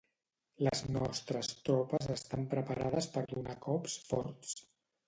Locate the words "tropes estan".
1.69-2.49